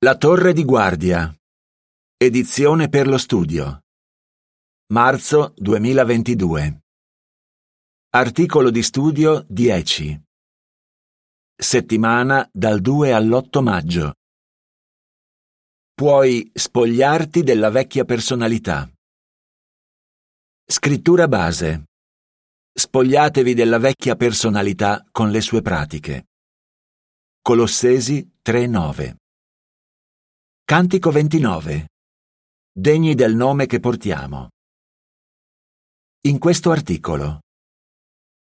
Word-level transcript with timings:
La 0.00 0.16
torre 0.16 0.52
di 0.52 0.62
guardia. 0.62 1.36
Edizione 2.16 2.88
per 2.88 3.08
lo 3.08 3.18
studio. 3.18 3.80
Marzo 4.92 5.54
2022. 5.56 6.82
Articolo 8.10 8.70
di 8.70 8.84
studio 8.84 9.44
10. 9.48 10.22
Settimana 11.52 12.48
dal 12.52 12.80
2 12.80 13.12
all'8 13.12 13.60
maggio. 13.60 14.14
Puoi 15.94 16.48
spogliarti 16.54 17.42
della 17.42 17.70
vecchia 17.70 18.04
personalità. 18.04 18.88
Scrittura 20.64 21.26
base. 21.26 21.86
Spogliatevi 22.72 23.52
della 23.52 23.78
vecchia 23.78 24.14
personalità 24.14 25.04
con 25.10 25.32
le 25.32 25.40
sue 25.40 25.60
pratiche. 25.60 26.28
Colossesi 27.42 28.38
3:9. 28.40 29.16
Cantico 30.68 31.10
29. 31.10 31.88
Degni 32.70 33.14
del 33.14 33.34
nome 33.34 33.64
che 33.64 33.80
portiamo. 33.80 34.50
In 36.26 36.38
questo 36.38 36.70
articolo. 36.70 37.38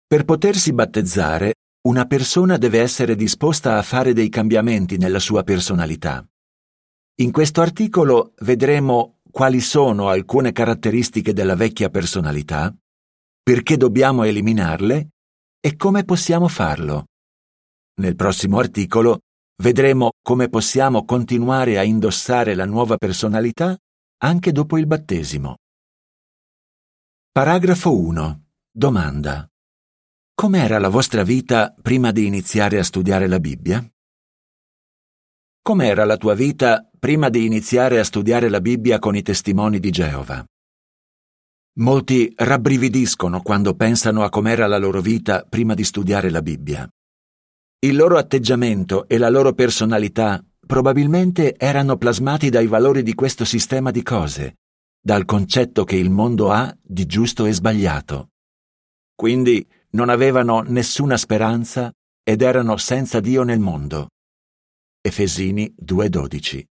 Per 0.06 0.27
potersi 0.27 0.74
battezzare, 0.74 1.54
una 1.88 2.04
persona 2.04 2.59
deve 2.59 2.80
essere 2.80 3.16
disposta 3.16 3.78
a 3.78 3.82
fare 3.82 4.12
dei 4.12 4.28
cambiamenti 4.28 4.98
nella 4.98 5.20
sua 5.20 5.42
personalità. 5.42 6.23
In 7.23 7.32
questo 7.32 7.62
articolo 7.62 8.34
vedremo 8.40 9.20
quali 9.30 9.62
sono 9.62 10.10
alcune 10.10 10.52
caratteristiche 10.52 11.32
della 11.32 11.56
vecchia 11.56 11.88
personalità, 11.88 12.76
perché 13.42 13.79
dobbiamo 13.79 14.24
eliminarle 14.24 15.12
e 15.59 15.76
come 15.76 16.04
possiamo 16.04 16.48
farlo. 16.48 17.06
Nel 18.02 18.16
prossimo 18.16 18.59
articolo 18.59 19.20
vedremo 19.62 20.11
come 20.21 20.48
possiamo 20.48 21.05
continuare 21.05 21.79
a 21.79 21.84
indossare 21.84 22.57
la 22.57 22.65
nuova 22.65 22.97
personalità 22.97 23.79
anche 24.25 24.51
dopo 24.51 24.77
il 24.77 24.88
battesimo. 24.88 25.59
Paragrafo 27.30 27.96
1. 27.96 28.43
Domanda. 28.73 29.49
Com'era 30.35 30.80
la 30.80 30.88
vostra 30.88 31.23
vita 31.23 31.73
prima 31.80 32.10
di 32.10 32.27
iniziare 32.27 32.79
a 32.80 32.82
studiare 32.82 33.29
la 33.29 33.38
Bibbia? 33.38 33.88
Com'era 35.63 36.04
la 36.04 36.16
tua 36.16 36.35
vita 36.35 36.91
prima 36.99 37.29
di 37.29 37.45
iniziare 37.47 38.01
a 38.01 38.04
studiare 38.04 38.49
la 38.49 38.60
Bibbia 38.60 38.99
con 38.99 39.15
i 39.15 39.23
testimoni 39.23 39.79
di 39.79 39.91
Geova? 39.91 40.45
Molti 41.79 42.32
rabbrividiscono 42.35 43.41
quando 43.43 43.74
pensano 43.76 44.24
a 44.24 44.29
com'era 44.29 44.66
la 44.66 44.79
loro 44.79 45.01
vita 45.01 45.45
prima 45.49 45.74
di 45.74 45.85
studiare 45.85 46.30
la 46.30 46.43
Bibbia. 46.43 46.91
Il 47.85 47.97
loro 47.97 48.16
atteggiamento 48.16 49.09
e 49.09 49.19
la 49.19 49.29
loro 49.29 49.55
personalità 49.55 50.41
probabilmente 50.65 51.57
erano 51.57 51.97
plasmati 51.97 52.49
dai 52.49 52.69
valori 52.69 53.02
di 53.02 53.13
questo 53.13 53.45
sistema 53.45 53.91
di 53.91 54.05
cose, 54.05 54.59
dal 55.01 55.25
concetto 55.25 55.83
che 55.83 55.97
il 55.97 56.09
mondo 56.09 56.53
ha 56.53 56.73
di 56.80 57.07
giusto 57.07 57.45
e 57.45 57.53
sbagliato. 57.53 58.29
Quindi 59.16 59.69
non 59.91 60.10
avevano 60.10 60.60
nessuna 60.60 61.16
speranza 61.16 61.93
ed 62.23 62.43
erano 62.43 62.77
senza 62.77 63.19
Dio 63.19 63.43
nel 63.43 63.59
mondo. 63.59 64.10
Efesini 65.00 65.75
2:12. 65.77 66.65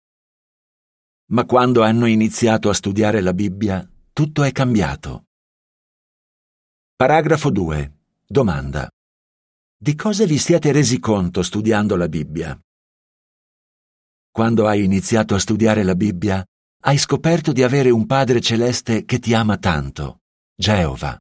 Ma 1.33 1.45
quando 1.45 1.83
hanno 1.83 2.07
iniziato 2.07 2.69
a 2.69 2.73
studiare 2.73 3.21
la 3.21 3.35
Bibbia, 3.35 3.85
tutto 4.13 4.45
è 4.45 4.53
cambiato. 4.53 5.25
Paragrafo 6.95 7.51
2. 7.51 7.99
Domanda. 8.29 8.89
Di 9.83 9.95
cosa 9.95 10.27
vi 10.27 10.37
siete 10.37 10.73
resi 10.73 10.99
conto 10.99 11.43
studiando 11.43 11.97
la 11.97 12.07
Bibbia? 12.07 12.55
Quando 14.31 14.67
hai 14.67 14.85
iniziato 14.85 15.35
a 15.35 15.39
studiare 15.39 15.85
la 15.85 15.95
Bibbia, 15.95 16.45
hai 16.83 16.99
scoperto 16.99 17.51
di 17.51 17.63
avere 17.63 17.89
un 17.89 18.05
Padre 18.05 18.43
celeste 18.43 19.07
che 19.07 19.19
ti 19.19 19.33
ama 19.33 19.57
tanto, 19.57 20.19
Geova. 20.55 21.19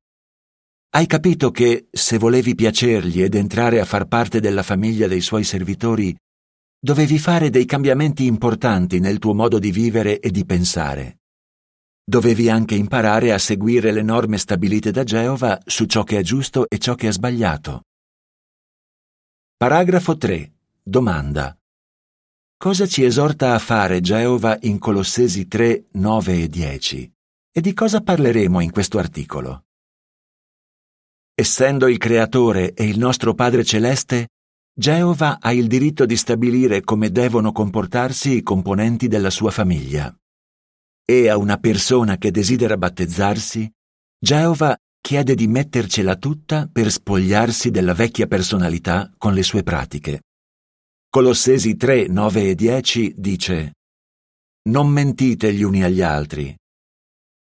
Hai 0.89 1.05
capito 1.05 1.51
che, 1.51 1.87
se 1.89 2.17
volevi 2.17 2.53
piacergli 2.53 3.21
ed 3.21 3.35
entrare 3.35 3.79
a 3.79 3.85
far 3.85 4.07
parte 4.07 4.41
della 4.41 4.63
famiglia 4.63 5.07
dei 5.07 5.21
suoi 5.21 5.45
servitori, 5.45 6.13
dovevi 6.77 7.17
fare 7.17 7.49
dei 7.49 7.63
cambiamenti 7.63 8.25
importanti 8.25 8.99
nel 8.99 9.19
tuo 9.19 9.33
modo 9.33 9.57
di 9.57 9.71
vivere 9.71 10.19
e 10.19 10.31
di 10.31 10.43
pensare. 10.43 11.19
Dovevi 12.03 12.49
anche 12.49 12.75
imparare 12.75 13.31
a 13.31 13.37
seguire 13.37 13.93
le 13.93 14.01
norme 14.01 14.37
stabilite 14.37 14.91
da 14.91 15.05
Geova 15.05 15.61
su 15.63 15.85
ciò 15.85 16.03
che 16.03 16.17
è 16.17 16.23
giusto 16.23 16.67
e 16.67 16.77
ciò 16.77 16.95
che 16.95 17.07
è 17.07 17.11
sbagliato. 17.13 17.83
Paragrafo 19.61 20.15
3. 20.15 20.53
Domanda. 20.81 21.53
Cosa 22.55 22.87
ci 22.87 23.03
esorta 23.03 23.53
a 23.53 23.59
fare 23.59 23.99
Geova 23.99 24.57
in 24.61 24.79
Colossesi 24.79 25.49
3, 25.49 25.87
9 25.91 26.43
e 26.43 26.47
10? 26.47 27.13
E 27.51 27.59
di 27.59 27.73
cosa 27.73 27.99
parleremo 27.99 28.61
in 28.61 28.71
questo 28.71 28.99
articolo? 28.99 29.65
Essendo 31.35 31.89
il 31.89 31.97
Creatore 31.97 32.73
e 32.73 32.87
il 32.87 32.97
nostro 32.97 33.33
Padre 33.33 33.65
Celeste, 33.65 34.29
Geova 34.73 35.39
ha 35.41 35.51
il 35.51 35.67
diritto 35.67 36.05
di 36.05 36.15
stabilire 36.15 36.79
come 36.79 37.11
devono 37.11 37.51
comportarsi 37.51 38.37
i 38.37 38.43
componenti 38.43 39.09
della 39.09 39.29
sua 39.29 39.51
famiglia. 39.51 40.17
E 41.03 41.27
a 41.27 41.35
una 41.35 41.57
persona 41.57 42.15
che 42.15 42.31
desidera 42.31 42.77
battezzarsi, 42.77 43.69
Geova 44.17 44.79
chiede 45.01 45.35
di 45.35 45.47
mettercela 45.47 46.15
tutta 46.15 46.69
per 46.71 46.91
spogliarsi 46.91 47.71
della 47.71 47.93
vecchia 47.93 48.27
personalità 48.27 49.11
con 49.17 49.33
le 49.33 49.43
sue 49.43 49.63
pratiche. 49.63 50.21
Colossesi 51.09 51.75
3, 51.75 52.07
9 52.07 52.49
e 52.49 52.55
10 52.55 53.13
dice 53.17 53.73
Non 54.69 54.87
mentite 54.89 55.53
gli 55.53 55.63
uni 55.63 55.83
agli 55.83 56.01
altri. 56.01 56.55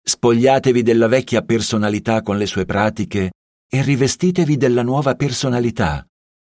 Spogliatevi 0.01 0.83
della 0.83 1.07
vecchia 1.07 1.41
personalità 1.41 2.21
con 2.21 2.37
le 2.37 2.45
sue 2.45 2.65
pratiche 2.65 3.31
e 3.69 3.81
rivestitevi 3.81 4.55
della 4.55 4.83
nuova 4.83 5.15
personalità, 5.15 6.05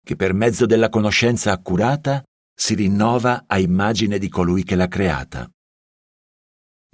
che 0.04 0.16
per 0.16 0.34
mezzo 0.34 0.66
della 0.66 0.90
conoscenza 0.90 1.52
accurata 1.52 2.22
si 2.54 2.74
rinnova 2.74 3.44
a 3.46 3.58
immagine 3.58 4.18
di 4.18 4.28
colui 4.28 4.64
che 4.64 4.74
l'ha 4.74 4.88
creata. 4.88 5.50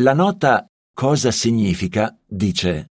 La 0.02 0.14
nota 0.14 0.68
Cosa 0.94 1.32
significa 1.32 2.16
dice 2.24 2.90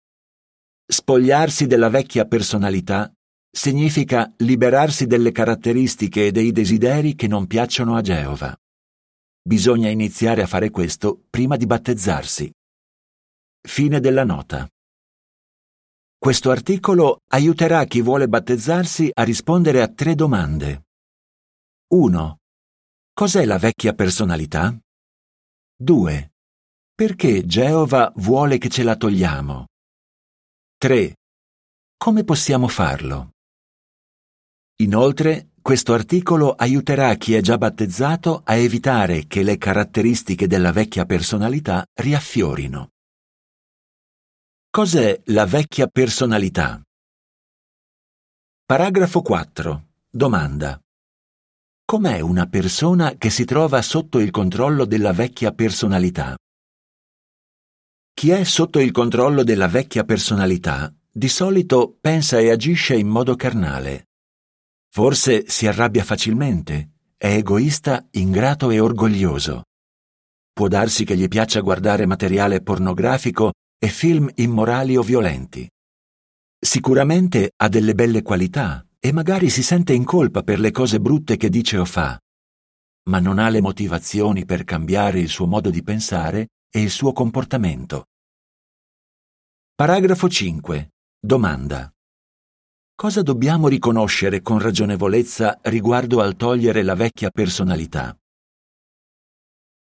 Spogliarsi 0.86 1.66
della 1.66 1.88
vecchia 1.88 2.26
personalità 2.26 3.10
significa 3.50 4.30
liberarsi 4.38 5.06
delle 5.06 5.32
caratteristiche 5.32 6.26
e 6.26 6.30
dei 6.30 6.52
desideri 6.52 7.14
che 7.14 7.26
non 7.26 7.46
piacciono 7.46 7.96
a 7.96 8.02
Geova. 8.02 8.54
Bisogna 9.40 9.88
iniziare 9.88 10.42
a 10.42 10.46
fare 10.46 10.68
questo 10.68 11.24
prima 11.30 11.56
di 11.56 11.64
battezzarsi. 11.64 12.52
Fine 13.66 14.00
della 14.00 14.24
nota. 14.24 14.68
Questo 16.18 16.50
articolo 16.50 17.20
aiuterà 17.28 17.84
chi 17.84 18.02
vuole 18.02 18.28
battezzarsi 18.28 19.10
a 19.12 19.22
rispondere 19.22 19.80
a 19.80 19.88
tre 19.88 20.14
domande. 20.14 20.86
1. 21.92 22.38
Cos'è 23.12 23.44
la 23.46 23.58
vecchia 23.58 23.94
personalità? 23.94 24.76
2. 25.76 26.32
Perché 26.94 27.46
Geova 27.46 28.12
vuole 28.16 28.58
che 28.58 28.68
ce 28.68 28.82
la 28.82 28.96
togliamo? 28.96 29.66
3. 30.84 31.16
Come 31.96 32.24
possiamo 32.24 32.68
farlo? 32.68 33.30
Inoltre, 34.82 35.52
questo 35.62 35.94
articolo 35.94 36.52
aiuterà 36.52 37.14
chi 37.14 37.32
è 37.32 37.40
già 37.40 37.56
battezzato 37.56 38.42
a 38.44 38.56
evitare 38.56 39.26
che 39.26 39.42
le 39.42 39.56
caratteristiche 39.56 40.46
della 40.46 40.72
vecchia 40.72 41.06
personalità 41.06 41.86
riaffiorino. 41.94 42.90
Cos'è 44.68 45.22
la 45.28 45.46
vecchia 45.46 45.86
personalità? 45.86 46.82
Paragrafo 48.66 49.22
4. 49.22 49.86
Domanda. 50.10 50.78
Com'è 51.82 52.20
una 52.20 52.44
persona 52.44 53.14
che 53.16 53.30
si 53.30 53.46
trova 53.46 53.80
sotto 53.80 54.18
il 54.18 54.30
controllo 54.30 54.84
della 54.84 55.14
vecchia 55.14 55.50
personalità? 55.52 56.36
Chi 58.14 58.30
è 58.30 58.44
sotto 58.44 58.78
il 58.78 58.92
controllo 58.92 59.42
della 59.42 59.66
vecchia 59.66 60.04
personalità 60.04 60.94
di 61.10 61.28
solito 61.28 61.98
pensa 62.00 62.38
e 62.38 62.50
agisce 62.50 62.96
in 62.96 63.08
modo 63.08 63.34
carnale. 63.34 64.08
Forse 64.88 65.44
si 65.48 65.66
arrabbia 65.66 66.04
facilmente, 66.04 66.92
è 67.16 67.34
egoista, 67.34 68.06
ingrato 68.12 68.70
e 68.70 68.78
orgoglioso. 68.78 69.64
Può 70.52 70.68
darsi 70.68 71.04
che 71.04 71.16
gli 71.16 71.26
piaccia 71.26 71.60
guardare 71.60 72.06
materiale 72.06 72.62
pornografico 72.62 73.52
e 73.78 73.88
film 73.88 74.30
immorali 74.36 74.96
o 74.96 75.02
violenti. 75.02 75.68
Sicuramente 76.58 77.50
ha 77.56 77.68
delle 77.68 77.94
belle 77.94 78.22
qualità 78.22 78.86
e 79.00 79.12
magari 79.12 79.50
si 79.50 79.62
sente 79.62 79.92
in 79.92 80.04
colpa 80.04 80.42
per 80.42 80.60
le 80.60 80.70
cose 80.70 81.00
brutte 81.00 81.36
che 81.36 81.48
dice 81.48 81.78
o 81.78 81.84
fa, 81.84 82.18
ma 83.10 83.18
non 83.18 83.38
ha 83.38 83.48
le 83.48 83.60
motivazioni 83.60 84.44
per 84.44 84.64
cambiare 84.64 85.18
il 85.18 85.28
suo 85.28 85.46
modo 85.46 85.68
di 85.70 85.82
pensare 85.82 86.48
e 86.74 86.80
il 86.80 86.90
suo 86.90 87.12
comportamento. 87.12 88.06
Paragrafo 89.76 90.28
5. 90.28 90.90
Domanda. 91.20 91.88
Cosa 92.96 93.22
dobbiamo 93.22 93.68
riconoscere 93.68 94.42
con 94.42 94.58
ragionevolezza 94.58 95.60
riguardo 95.62 96.20
al 96.20 96.34
togliere 96.34 96.82
la 96.82 96.94
vecchia 96.94 97.30
personalità? 97.30 98.16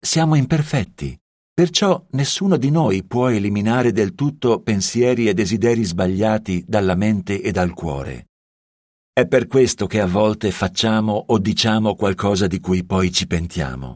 siamo 0.06 0.36
imperfetti, 0.36 1.20
perciò 1.52 2.06
nessuno 2.12 2.58
di 2.58 2.70
noi 2.70 3.04
può 3.04 3.30
eliminare 3.30 3.92
del 3.92 4.14
tutto 4.14 4.62
pensieri 4.62 5.28
e 5.28 5.34
desideri 5.34 5.84
sbagliati 5.84 6.64
dalla 6.68 6.94
mente 6.94 7.42
e 7.42 7.52
dal 7.52 7.74
cuore. 7.74 8.28
È 9.12 9.26
per 9.26 9.48
questo 9.48 9.88
che 9.88 10.00
a 10.00 10.06
volte 10.06 10.52
facciamo 10.52 11.24
o 11.28 11.40
diciamo 11.40 11.96
qualcosa 11.96 12.46
di 12.46 12.60
cui 12.60 12.86
poi 12.86 13.12
ci 13.12 13.26
pentiamo. 13.26 13.96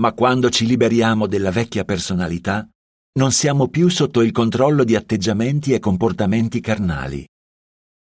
Ma 0.00 0.12
quando 0.12 0.50
ci 0.50 0.66
liberiamo 0.66 1.26
della 1.26 1.50
vecchia 1.50 1.84
personalità, 1.84 2.68
non 3.16 3.30
siamo 3.30 3.68
più 3.68 3.88
sotto 3.88 4.22
il 4.22 4.32
controllo 4.32 4.82
di 4.82 4.96
atteggiamenti 4.96 5.72
e 5.72 5.78
comportamenti 5.78 6.60
carnali. 6.60 7.24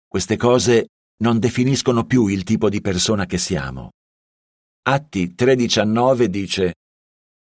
Queste 0.07 0.37
cose 0.37 0.89
non 1.23 1.39
definiscono 1.39 2.05
più 2.05 2.27
il 2.27 2.45
tipo 2.45 2.69
di 2.69 2.83
persona 2.83 3.25
che 3.25 3.39
siamo. 3.39 3.93
Atti 4.83 5.35
3:19 5.35 6.25
dice 6.27 6.75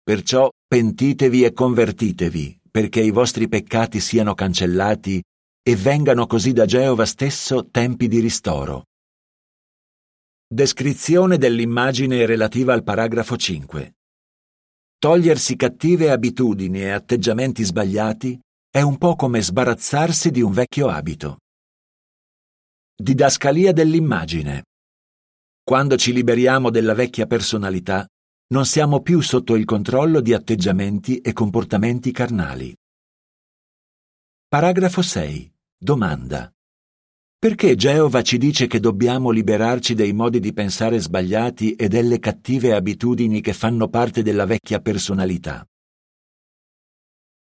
Perciò 0.04 0.50
pentitevi 0.68 1.45
e 1.45 1.54
convertitevi, 1.54 2.60
perché 2.69 3.00
i 3.00 3.12
vostri 3.12 3.48
peccati 3.48 4.01
siano 4.01 4.34
cancellati 4.34 5.24
e 5.62 5.75
vengano 5.78 6.28
così 6.28 6.51
da 6.51 6.66
Geova 6.66 7.06
stesso 7.06 7.69
tempi 7.69 8.10
di 8.10 8.19
ristoro. 8.19 8.84
Descrizione 10.45 11.38
dell'immagine 11.38 12.25
relativa 12.25 12.74
al 12.74 12.84
paragrafo 12.84 13.38
5. 13.38 13.94
Togliersi 15.03 15.57
cattive 15.57 16.11
abitudini 16.11 16.79
e 16.79 16.91
atteggiamenti 16.91 17.61
sbagliati 17.65 18.39
è 18.69 18.79
un 18.79 18.97
po' 18.97 19.17
come 19.17 19.41
sbarazzarsi 19.41 20.31
di 20.31 20.39
un 20.39 20.53
vecchio 20.53 20.88
abito. 20.88 21.39
Didascalia 22.95 23.73
dell'immagine. 23.73 24.63
Quando 25.61 25.97
ci 25.97 26.13
liberiamo 26.13 26.69
della 26.69 26.94
vecchia 26.94 27.25
personalità, 27.25 28.07
non 28.53 28.65
siamo 28.65 29.01
più 29.01 29.19
sotto 29.19 29.57
il 29.57 29.65
controllo 29.65 30.21
di 30.21 30.33
atteggiamenti 30.33 31.17
e 31.17 31.33
comportamenti 31.33 32.13
carnali. 32.13 32.73
Paragrafo 34.47 35.01
6. 35.01 35.53
Domanda. 35.77 36.52
Perché 37.44 37.75
Geova 37.75 38.22
ci 38.22 38.38
dice 38.38 38.68
che 38.68 38.80
dobbiamo 38.80 39.30
liberarci 39.30 39.95
dei 39.95 40.13
modi 40.13 40.40
di 40.40 40.54
pensare 40.54 40.98
sbagliati 41.01 41.75
e 41.75 41.90
delle 41.90 42.18
cattive 42.18 42.74
abitudini 42.74 43.42
che 43.42 43.51
fanno 43.51 43.90
parte 43.90 44.22
della 44.22 44.45
vecchia 44.45 44.80
personalità? 44.80 45.68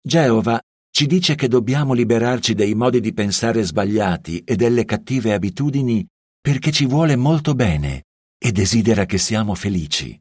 Geova 0.04 0.60
ci 0.90 1.06
dice 1.06 1.36
che 1.36 1.46
dobbiamo 1.46 1.92
liberarci 1.92 2.52
dei 2.52 2.74
modi 2.74 2.98
di 2.98 3.12
pensare 3.12 3.62
sbagliati 3.62 4.40
e 4.40 4.56
delle 4.56 4.84
cattive 4.84 5.34
abitudini 5.34 6.04
perché 6.40 6.72
ci 6.72 6.86
vuole 6.86 7.14
molto 7.14 7.54
bene 7.54 8.02
e 8.38 8.50
desidera 8.50 9.04
che 9.06 9.18
siamo 9.18 9.54
felici. 9.54 10.18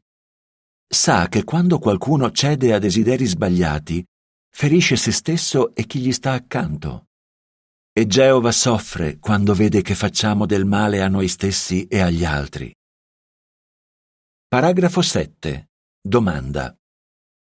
Sa 0.86 1.26
che 1.26 1.42
quando 1.42 1.80
qualcuno 1.80 2.30
cede 2.30 2.72
a 2.72 2.78
desideri 2.78 3.26
sbagliati, 3.26 4.06
ferisce 4.48 4.94
se 4.94 5.10
stesso 5.10 5.74
e 5.74 5.86
chi 5.86 5.98
gli 5.98 6.12
sta 6.12 6.34
accanto. 6.34 7.06
E 7.94 8.06
Geova 8.06 8.52
soffre 8.52 9.18
quando 9.18 9.52
vede 9.52 9.82
che 9.82 9.94
facciamo 9.94 10.46
del 10.46 10.64
male 10.64 11.02
a 11.02 11.08
noi 11.08 11.28
stessi 11.28 11.86
e 11.88 12.00
agli 12.00 12.24
altri. 12.24 12.74
Paragrafo 14.48 15.02
7. 15.02 15.68
Domanda. 16.00 16.74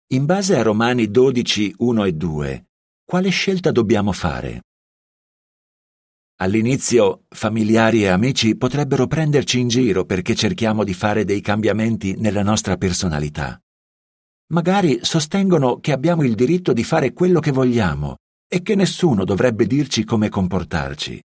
In 0.08 0.26
base 0.26 0.54
a 0.58 0.60
Romani 0.60 1.10
12, 1.10 1.76
1 1.78 2.04
e 2.04 2.12
2, 2.12 2.66
quale 3.06 3.30
scelta 3.30 3.72
dobbiamo 3.72 4.12
fare? 4.12 4.64
All'inizio, 6.40 7.24
familiari 7.30 8.02
e 8.02 8.08
amici 8.08 8.58
potrebbero 8.58 9.06
prenderci 9.06 9.58
in 9.58 9.68
giro 9.68 10.04
perché 10.04 10.34
cerchiamo 10.34 10.84
di 10.84 10.92
fare 10.92 11.24
dei 11.24 11.40
cambiamenti 11.40 12.14
nella 12.14 12.42
nostra 12.42 12.76
personalità. 12.76 13.58
Magari 14.52 14.98
sostengono 15.00 15.80
che 15.80 15.92
abbiamo 15.92 16.24
il 16.24 16.34
diritto 16.34 16.74
di 16.74 16.84
fare 16.84 17.14
quello 17.14 17.40
che 17.40 17.52
vogliamo 17.52 18.18
e 18.48 18.62
che 18.62 18.74
nessuno 18.74 19.24
dovrebbe 19.24 19.66
dirci 19.66 20.04
come 20.04 20.28
comportarci. 20.28 21.22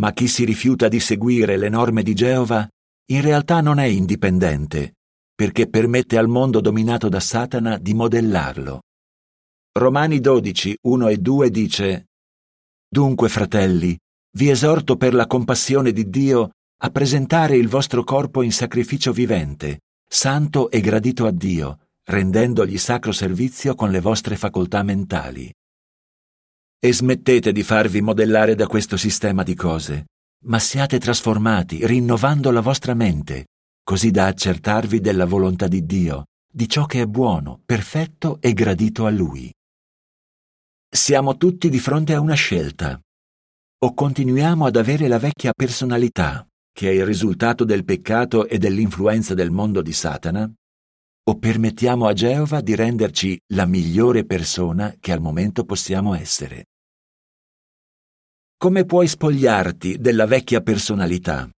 Ma 0.00 0.12
chi 0.12 0.28
si 0.28 0.44
rifiuta 0.44 0.88
di 0.88 1.00
seguire 1.00 1.56
le 1.56 1.68
norme 1.68 2.02
di 2.02 2.14
Geova 2.14 2.68
in 3.10 3.22
realtà 3.22 3.60
non 3.60 3.78
è 3.78 3.86
indipendente, 3.86 4.96
perché 5.34 5.68
permette 5.68 6.18
al 6.18 6.28
mondo 6.28 6.60
dominato 6.60 7.08
da 7.08 7.20
Satana 7.20 7.78
di 7.78 7.94
modellarlo. 7.94 8.82
Romani 9.78 10.20
12, 10.20 10.78
1 10.82 11.08
e 11.08 11.16
2 11.18 11.50
dice 11.50 12.06
Dunque, 12.88 13.28
fratelli, 13.28 13.96
vi 14.36 14.50
esorto 14.50 14.96
per 14.96 15.14
la 15.14 15.26
compassione 15.26 15.92
di 15.92 16.10
Dio 16.10 16.50
a 16.80 16.90
presentare 16.90 17.56
il 17.56 17.68
vostro 17.68 18.04
corpo 18.04 18.42
in 18.42 18.52
sacrificio 18.52 19.12
vivente, 19.12 19.80
santo 20.06 20.70
e 20.70 20.80
gradito 20.80 21.26
a 21.26 21.30
Dio, 21.30 21.88
rendendogli 22.04 22.78
sacro 22.78 23.12
servizio 23.12 23.74
con 23.74 23.90
le 23.90 24.00
vostre 24.00 24.36
facoltà 24.36 24.82
mentali. 24.82 25.52
E 26.80 26.92
smettete 26.92 27.50
di 27.50 27.64
farvi 27.64 28.00
modellare 28.00 28.54
da 28.54 28.68
questo 28.68 28.96
sistema 28.96 29.42
di 29.42 29.56
cose, 29.56 30.04
ma 30.44 30.60
siate 30.60 31.00
trasformati, 31.00 31.84
rinnovando 31.84 32.52
la 32.52 32.60
vostra 32.60 32.94
mente, 32.94 33.46
così 33.82 34.12
da 34.12 34.26
accertarvi 34.26 35.00
della 35.00 35.24
volontà 35.24 35.66
di 35.66 35.84
Dio, 35.84 36.26
di 36.48 36.68
ciò 36.68 36.86
che 36.86 37.00
è 37.00 37.06
buono, 37.06 37.60
perfetto 37.66 38.38
e 38.40 38.52
gradito 38.52 39.06
a 39.06 39.10
Lui. 39.10 39.52
Siamo 40.88 41.36
tutti 41.36 41.68
di 41.68 41.80
fronte 41.80 42.14
a 42.14 42.20
una 42.20 42.34
scelta. 42.34 43.00
O 43.80 43.92
continuiamo 43.92 44.64
ad 44.64 44.76
avere 44.76 45.08
la 45.08 45.18
vecchia 45.18 45.52
personalità, 45.52 46.46
che 46.72 46.90
è 46.90 46.92
il 46.92 47.04
risultato 47.04 47.64
del 47.64 47.84
peccato 47.84 48.46
e 48.46 48.56
dell'influenza 48.58 49.34
del 49.34 49.50
mondo 49.50 49.82
di 49.82 49.92
Satana, 49.92 50.48
o 51.28 51.38
permettiamo 51.38 52.06
a 52.06 52.14
Geova 52.14 52.62
di 52.62 52.74
renderci 52.74 53.38
la 53.52 53.66
migliore 53.66 54.24
persona 54.24 54.94
che 54.98 55.12
al 55.12 55.20
momento 55.20 55.64
possiamo 55.64 56.14
essere. 56.14 56.67
Come 58.60 58.84
puoi 58.84 59.06
spogliarti 59.06 59.98
della 59.98 60.26
vecchia 60.26 60.60
personalità? 60.62 61.48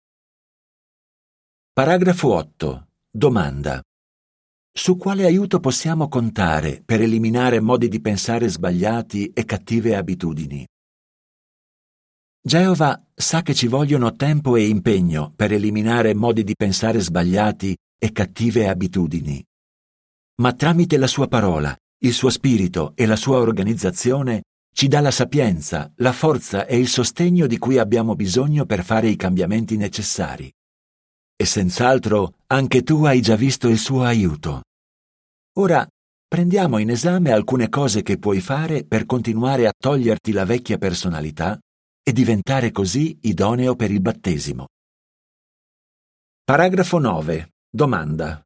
Paragrafo 1.73 2.35
8. 2.35 2.88
Domanda. 3.11 3.82
Su 4.70 4.99
quale 4.99 5.25
aiuto 5.25 5.61
possiamo 5.61 6.08
contare 6.08 6.82
per 6.85 7.00
eliminare 7.00 7.58
modi 7.61 7.88
di 7.88 8.02
pensare 8.02 8.49
sbagliati 8.49 9.32
e 9.32 9.47
cattive 9.47 9.97
abitudini? 9.97 10.67
Geova 12.38 13.02
sa 13.14 13.41
che 13.41 13.55
ci 13.55 13.67
vogliono 13.67 14.14
tempo 14.14 14.56
e 14.56 14.69
impegno 14.69 15.32
per 15.35 15.55
eliminare 15.55 16.12
modi 16.12 16.44
di 16.44 16.52
pensare 16.55 17.00
sbagliati 17.00 17.75
e 17.99 18.12
cattive 18.12 18.69
abitudini 18.69 19.43
ma 20.41 20.55
tramite 20.55 20.97
la 20.97 21.06
sua 21.06 21.29
parola, 21.29 21.75
il 22.02 22.14
suo 22.14 22.30
spirito 22.30 22.92
e 22.95 23.04
la 23.04 23.16
sua 23.16 23.38
organizzazione 23.38 24.42
ci 24.80 24.88
dà 24.88 25.00
la 25.00 25.10
sapienza, 25.10 25.92
la 25.96 26.10
forza 26.10 26.64
e 26.64 26.78
il 26.78 26.88
sostegno 26.88 27.46
di 27.46 27.58
cui 27.58 27.76
abbiamo 27.76 28.14
bisogno 28.14 28.64
per 28.64 28.82
fare 28.82 29.08
i 29.08 29.16
cambiamenti 29.16 29.76
necessari. 29.76 30.50
E 31.37 31.44
senz'altro 31.44 32.37
anche 32.46 32.82
tu 32.82 33.04
hai 33.04 33.20
già 33.20 33.37
visto 33.37 33.68
il 33.68 33.76
suo 33.76 34.04
aiuto. 34.04 34.62
Ora 35.58 35.87
prendiamo 36.26 36.78
in 36.78 36.88
esame 36.88 37.30
alcune 37.30 37.68
cose 37.68 38.00
che 38.00 38.16
puoi 38.16 38.40
fare 38.40 38.87
per 38.87 39.04
continuare 39.04 39.66
a 39.66 39.75
toglierti 39.78 40.32
la 40.32 40.46
vecchia 40.46 40.78
personalità 40.78 41.60
e 42.02 42.12
diventare 42.14 42.70
così 42.70 43.18
idoneo 43.20 43.76
per 43.76 43.90
il 43.90 44.00
battesimo. 44.00 44.68
Paragrafo 46.42 46.99
9. 46.99 47.50
Domanda. 47.68 48.42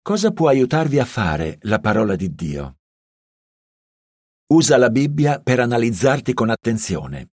Cosa 0.00 0.30
può 0.30 0.48
aiutarvi 0.48 0.98
a 0.98 1.04
fare 1.04 1.58
la 1.64 1.78
parola 1.78 2.16
di 2.16 2.34
Dio? 2.34 2.76
Usa 4.52 4.76
la 4.76 4.90
Bibbia 4.90 5.40
per 5.40 5.60
analizzarti 5.60 6.34
con 6.34 6.50
attenzione. 6.50 7.30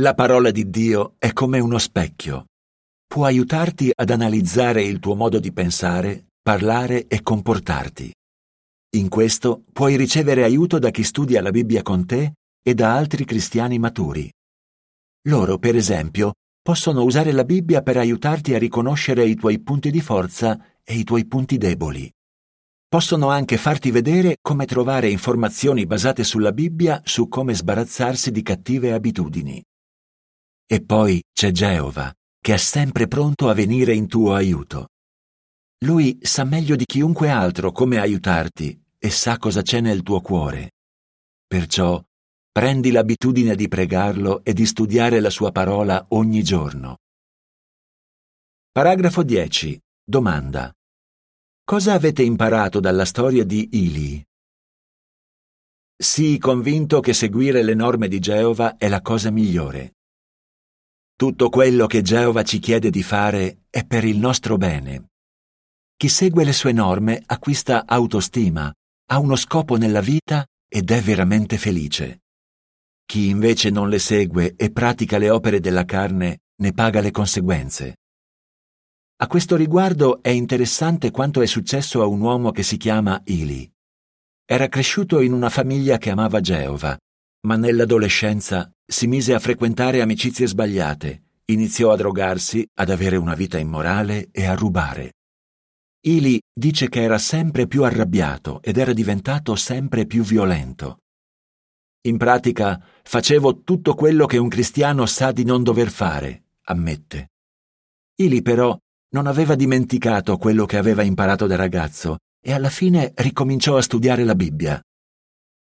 La 0.00 0.14
parola 0.14 0.50
di 0.50 0.70
Dio 0.70 1.16
è 1.18 1.34
come 1.34 1.58
uno 1.58 1.76
specchio. 1.76 2.46
Può 3.06 3.26
aiutarti 3.26 3.92
ad 3.94 4.08
analizzare 4.08 4.82
il 4.82 4.98
tuo 4.98 5.14
modo 5.14 5.38
di 5.38 5.52
pensare, 5.52 6.28
parlare 6.40 7.06
e 7.06 7.20
comportarti. 7.20 8.10
In 8.96 9.10
questo 9.10 9.64
puoi 9.70 9.96
ricevere 9.96 10.42
aiuto 10.42 10.78
da 10.78 10.88
chi 10.88 11.04
studia 11.04 11.42
la 11.42 11.50
Bibbia 11.50 11.82
con 11.82 12.06
te 12.06 12.32
e 12.62 12.72
da 12.72 12.96
altri 12.96 13.26
cristiani 13.26 13.78
maturi. 13.78 14.32
Loro, 15.28 15.58
per 15.58 15.76
esempio, 15.76 16.32
possono 16.62 17.02
usare 17.02 17.32
la 17.32 17.44
Bibbia 17.44 17.82
per 17.82 17.98
aiutarti 17.98 18.54
a 18.54 18.58
riconoscere 18.58 19.26
i 19.26 19.34
tuoi 19.34 19.60
punti 19.60 19.90
di 19.90 20.00
forza 20.00 20.78
e 20.82 20.94
i 20.94 21.04
tuoi 21.04 21.26
punti 21.26 21.58
deboli. 21.58 22.10
Possono 22.90 23.28
anche 23.28 23.56
farti 23.56 23.92
vedere 23.92 24.38
come 24.42 24.66
trovare 24.66 25.08
informazioni 25.08 25.86
basate 25.86 26.24
sulla 26.24 26.50
Bibbia 26.50 27.00
su 27.04 27.28
come 27.28 27.54
sbarazzarsi 27.54 28.32
di 28.32 28.42
cattive 28.42 28.92
abitudini. 28.92 29.62
E 30.66 30.82
poi 30.82 31.22
c'è 31.32 31.52
Geova, 31.52 32.12
che 32.40 32.54
è 32.54 32.56
sempre 32.56 33.06
pronto 33.06 33.48
a 33.48 33.54
venire 33.54 33.94
in 33.94 34.08
tuo 34.08 34.34
aiuto. 34.34 34.88
Lui 35.84 36.18
sa 36.20 36.42
meglio 36.42 36.74
di 36.74 36.84
chiunque 36.84 37.30
altro 37.30 37.70
come 37.70 38.00
aiutarti 38.00 38.82
e 38.98 39.10
sa 39.10 39.38
cosa 39.38 39.62
c'è 39.62 39.80
nel 39.80 40.02
tuo 40.02 40.20
cuore. 40.20 40.72
Perciò 41.46 42.02
prendi 42.50 42.90
l'abitudine 42.90 43.54
di 43.54 43.68
pregarlo 43.68 44.42
e 44.42 44.52
di 44.52 44.66
studiare 44.66 45.20
la 45.20 45.30
sua 45.30 45.52
parola 45.52 46.06
ogni 46.08 46.42
giorno. 46.42 46.96
Paragrafo 48.72 49.22
10. 49.22 49.80
Domanda. 50.02 50.74
Cosa 51.70 51.92
avete 51.92 52.24
imparato 52.24 52.80
dalla 52.80 53.04
storia 53.04 53.44
di 53.44 53.68
Ili? 53.74 54.20
Sii 55.96 56.36
convinto 56.38 56.98
che 56.98 57.12
seguire 57.12 57.62
le 57.62 57.74
norme 57.74 58.08
di 58.08 58.18
Geova 58.18 58.76
è 58.76 58.88
la 58.88 59.00
cosa 59.00 59.30
migliore. 59.30 59.94
Tutto 61.14 61.48
quello 61.48 61.86
che 61.86 62.02
Geova 62.02 62.42
ci 62.42 62.58
chiede 62.58 62.90
di 62.90 63.04
fare 63.04 63.66
è 63.70 63.86
per 63.86 64.02
il 64.02 64.18
nostro 64.18 64.56
bene. 64.56 65.10
Chi 65.96 66.08
segue 66.08 66.42
le 66.42 66.52
sue 66.52 66.72
norme 66.72 67.22
acquista 67.24 67.86
autostima, 67.86 68.74
ha 69.12 69.18
uno 69.20 69.36
scopo 69.36 69.76
nella 69.76 70.00
vita 70.00 70.44
ed 70.68 70.90
è 70.90 71.00
veramente 71.00 71.56
felice. 71.56 72.22
Chi 73.06 73.28
invece 73.28 73.70
non 73.70 73.88
le 73.88 74.00
segue 74.00 74.54
e 74.56 74.72
pratica 74.72 75.18
le 75.18 75.30
opere 75.30 75.60
della 75.60 75.84
carne 75.84 76.40
ne 76.56 76.72
paga 76.72 77.00
le 77.00 77.12
conseguenze. 77.12 77.94
A 79.22 79.26
questo 79.26 79.54
riguardo 79.54 80.22
è 80.22 80.30
interessante 80.30 81.10
quanto 81.10 81.42
è 81.42 81.46
successo 81.46 82.00
a 82.00 82.06
un 82.06 82.22
uomo 82.22 82.52
che 82.52 82.62
si 82.62 82.78
chiama 82.78 83.20
Ili. 83.26 83.70
Era 84.46 84.68
cresciuto 84.68 85.20
in 85.20 85.34
una 85.34 85.50
famiglia 85.50 85.98
che 85.98 86.08
amava 86.08 86.40
Geova, 86.40 86.96
ma 87.46 87.56
nell'adolescenza 87.56 88.70
si 88.82 89.06
mise 89.06 89.34
a 89.34 89.38
frequentare 89.38 90.00
amicizie 90.00 90.46
sbagliate, 90.46 91.22
iniziò 91.44 91.90
a 91.90 91.96
drogarsi, 91.96 92.66
ad 92.78 92.88
avere 92.88 93.16
una 93.16 93.34
vita 93.34 93.58
immorale 93.58 94.30
e 94.32 94.46
a 94.46 94.54
rubare. 94.54 95.12
Ili 96.06 96.40
dice 96.50 96.88
che 96.88 97.02
era 97.02 97.18
sempre 97.18 97.66
più 97.66 97.84
arrabbiato 97.84 98.62
ed 98.62 98.78
era 98.78 98.94
diventato 98.94 99.54
sempre 99.54 100.06
più 100.06 100.22
violento. 100.22 101.00
In 102.06 102.16
pratica 102.16 102.82
facevo 103.02 103.64
tutto 103.64 103.94
quello 103.94 104.24
che 104.24 104.38
un 104.38 104.48
cristiano 104.48 105.04
sa 105.04 105.30
di 105.30 105.44
non 105.44 105.62
dover 105.62 105.90
fare, 105.90 106.44
ammette. 106.62 107.32
Ili 108.14 108.40
però 108.40 108.74
non 109.12 109.26
aveva 109.26 109.54
dimenticato 109.54 110.36
quello 110.36 110.66
che 110.66 110.76
aveva 110.76 111.02
imparato 111.02 111.46
da 111.46 111.56
ragazzo 111.56 112.18
e 112.42 112.52
alla 112.52 112.70
fine 112.70 113.12
ricominciò 113.16 113.76
a 113.76 113.82
studiare 113.82 114.24
la 114.24 114.34
Bibbia. 114.34 114.80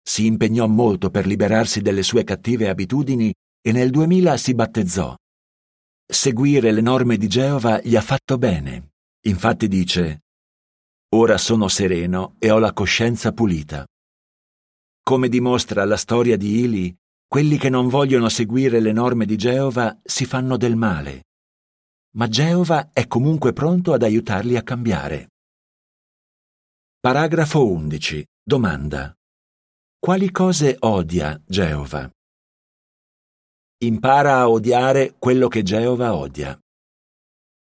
Si 0.01 0.25
impegnò 0.25 0.67
molto 0.67 1.09
per 1.09 1.25
liberarsi 1.25 1.81
delle 1.81 2.03
sue 2.03 2.23
cattive 2.23 2.69
abitudini 2.69 3.33
e 3.61 3.71
nel 3.71 3.89
2000 3.89 4.37
si 4.37 4.53
battezzò. 4.53 5.15
Seguire 6.05 6.71
le 6.71 6.81
norme 6.81 7.17
di 7.17 7.27
Geova 7.27 7.81
gli 7.81 7.95
ha 7.95 8.01
fatto 8.01 8.37
bene. 8.37 8.91
Infatti 9.25 9.67
dice, 9.67 10.21
Ora 11.15 11.37
sono 11.37 11.67
sereno 11.67 12.35
e 12.39 12.51
ho 12.51 12.59
la 12.59 12.73
coscienza 12.73 13.31
pulita. 13.31 13.85
Come 15.03 15.29
dimostra 15.29 15.83
la 15.85 15.97
storia 15.97 16.37
di 16.37 16.59
Ili, 16.59 16.95
quelli 17.27 17.57
che 17.57 17.69
non 17.69 17.87
vogliono 17.87 18.29
seguire 18.29 18.79
le 18.79 18.91
norme 18.93 19.25
di 19.25 19.35
Geova 19.35 19.97
si 20.03 20.25
fanno 20.25 20.57
del 20.57 20.75
male. 20.75 21.23
Ma 22.17 22.27
Geova 22.27 22.89
è 22.93 23.05
comunque 23.05 23.53
pronto 23.53 23.93
ad 23.93 24.01
aiutarli 24.01 24.57
a 24.57 24.63
cambiare. 24.63 25.33
Paragrafo 26.99 27.63
11. 27.71 28.25
Domanda. 28.41 29.15
Quali 29.99 30.31
cose 30.31 30.77
odia 30.79 31.39
Geova? 31.45 32.11
Impara 33.83 34.39
a 34.39 34.49
odiare 34.49 35.13
quello 35.19 35.47
che 35.47 35.61
Geova 35.61 36.15
odia. 36.15 36.59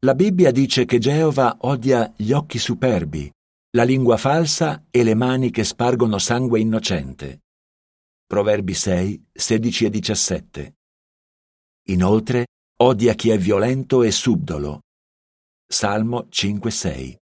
La 0.06 0.14
Bibbia 0.14 0.50
dice 0.52 0.86
che 0.86 0.96
Geova 0.96 1.58
odia 1.60 2.10
gli 2.16 2.32
occhi 2.32 2.58
superbi, 2.58 3.30
la 3.76 3.82
lingua 3.82 4.16
falsa 4.16 4.86
e 4.90 5.02
le 5.04 5.14
mani 5.14 5.50
che 5.50 5.64
spargono 5.64 6.16
sangue 6.16 6.60
innocente. 6.60 7.42
Proverbi 8.24 8.72
6, 8.72 9.26
16 9.32 9.84
e 9.84 9.90
17. 9.90 10.74
Inoltre, 11.88 12.46
odia 12.82 13.14
chi 13.14 13.28
è 13.28 13.36
violento 13.36 14.02
e 14.02 14.10
subdolo. 14.10 14.80
Salmo 15.66 16.26
5, 16.30 16.70
6. 16.70 17.18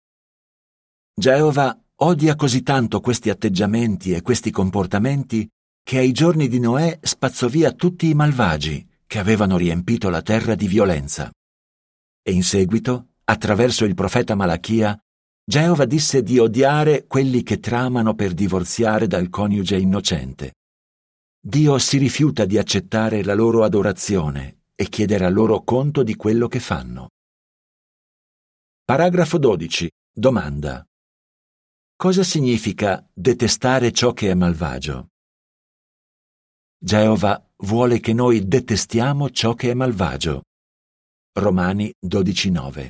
Geova 1.14 1.78
Odia 1.96 2.34
così 2.34 2.62
tanto 2.62 3.00
questi 3.00 3.28
atteggiamenti 3.28 4.12
e 4.12 4.22
questi 4.22 4.50
comportamenti 4.50 5.48
che 5.84 5.98
ai 5.98 6.10
giorni 6.12 6.48
di 6.48 6.58
Noè 6.58 6.98
spazzò 7.02 7.48
via 7.48 7.72
tutti 7.72 8.08
i 8.08 8.14
malvagi 8.14 8.88
che 9.06 9.18
avevano 9.18 9.56
riempito 9.56 10.08
la 10.08 10.22
terra 10.22 10.54
di 10.54 10.66
violenza. 10.66 11.30
E 12.22 12.32
in 12.32 12.42
seguito, 12.42 13.08
attraverso 13.24 13.84
il 13.84 13.94
profeta 13.94 14.34
Malachia, 14.34 14.98
Geova 15.44 15.84
disse 15.84 16.22
di 16.22 16.38
odiare 16.38 17.06
quelli 17.06 17.42
che 17.42 17.60
tramano 17.60 18.14
per 18.14 18.32
divorziare 18.32 19.06
dal 19.06 19.28
coniuge 19.28 19.76
innocente. 19.76 20.54
Dio 21.38 21.78
si 21.78 21.98
rifiuta 21.98 22.46
di 22.46 22.56
accettare 22.56 23.22
la 23.22 23.34
loro 23.34 23.64
adorazione 23.64 24.61
e 24.82 24.88
chiederà 24.88 25.28
loro 25.28 25.62
conto 25.62 26.02
di 26.02 26.16
quello 26.16 26.48
che 26.48 26.58
fanno. 26.58 27.10
Paragrafo 28.84 29.38
12. 29.38 29.88
Domanda. 30.12 30.84
Cosa 31.94 32.24
significa 32.24 33.08
detestare 33.14 33.92
ciò 33.92 34.12
che 34.12 34.32
è 34.32 34.34
malvagio? 34.34 35.10
Geova 36.76 37.48
vuole 37.58 38.00
che 38.00 38.12
noi 38.12 38.48
detestiamo 38.48 39.30
ciò 39.30 39.54
che 39.54 39.70
è 39.70 39.74
malvagio. 39.74 40.42
Romani 41.38 41.94
12.9. 42.04 42.88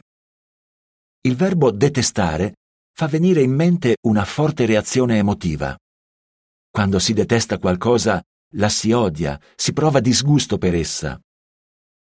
Il 1.20 1.36
verbo 1.36 1.70
detestare 1.70 2.54
fa 2.90 3.06
venire 3.06 3.42
in 3.42 3.52
mente 3.52 3.98
una 4.06 4.24
forte 4.24 4.64
reazione 4.64 5.18
emotiva. 5.18 5.76
Quando 6.70 6.98
si 6.98 7.12
detesta 7.12 7.58
qualcosa, 7.58 8.22
la 8.54 8.70
si 8.70 8.92
odia, 8.92 9.38
si 9.54 9.74
prova 9.74 10.00
disgusto 10.00 10.56
per 10.56 10.74
essa. 10.74 11.20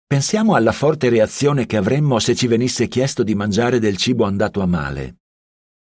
Pensiamo 0.10 0.56
alla 0.56 0.72
forte 0.72 1.08
reazione 1.08 1.68
che 1.68 1.78
avremmo 1.78 2.18
se 2.18 2.34
ci 2.34 2.48
venisse 2.48 2.88
chiesto 2.88 3.22
di 3.22 3.36
mangiare 3.36 3.78
del 3.78 3.96
cibo 3.96 4.24
andato 4.24 4.60
a 4.62 4.66
male. 4.66 5.18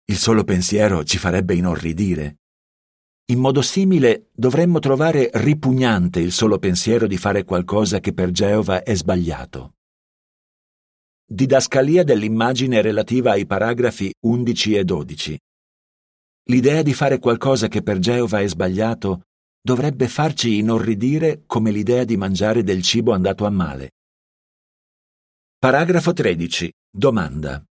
Il 0.07 0.17
solo 0.17 0.45
pensiero 0.45 1.05
ci 1.05 1.19
farebbe 1.19 1.55
inorridire. 1.55 2.39
In 3.27 3.39
modo 3.39 3.61
simile 3.61 4.31
dovremmo 4.33 4.79
trovare 4.79 5.29
ripugnante 5.35 6.21
il 6.21 6.33
solo 6.33 6.59
pensiero 6.59 7.07
di 7.07 7.19
fare 7.19 7.45
qualcosa 7.45 8.01
che 8.01 8.15
per 8.15 8.31
Geova 8.31 8.83
è 8.83 8.95
sbagliato. 8.95 9.75
Didascalia 11.27 12.03
dell'immagine 12.03 12.81
relativa 12.81 13.33
ai 13.33 13.45
paragrafi 13.45 14.11
11 14.21 14.75
e 14.75 14.85
12. 14.85 15.39
L'idea 16.45 16.81
di 16.81 16.95
fare 16.95 17.19
qualcosa 17.19 17.69
che 17.69 17.83
per 17.83 17.99
Geova 17.99 18.41
è 18.41 18.49
sbagliato 18.49 19.25
dovrebbe 19.61 20.09
farci 20.09 20.57
inorridire 20.57 21.43
come 21.45 21.71
l'idea 21.71 22.05
di 22.05 22.17
mangiare 22.17 22.63
del 22.63 22.81
cibo 22.81 23.13
andato 23.13 23.45
a 23.45 23.51
male. 23.51 23.91
Paragrafo 25.65 26.13
13. 26.13 26.71
Domanda. 26.95 27.65